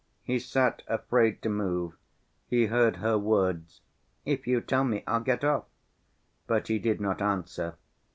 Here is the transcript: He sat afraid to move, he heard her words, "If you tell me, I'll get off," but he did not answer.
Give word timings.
He 0.23 0.39
sat 0.39 0.81
afraid 0.87 1.43
to 1.43 1.49
move, 1.49 1.93
he 2.47 2.65
heard 2.65 2.95
her 2.95 3.19
words, 3.19 3.81
"If 4.25 4.47
you 4.47 4.59
tell 4.59 4.83
me, 4.83 5.03
I'll 5.05 5.19
get 5.19 5.43
off," 5.43 5.65
but 6.47 6.69
he 6.69 6.79
did 6.79 6.99
not 6.99 7.21
answer. 7.21 7.75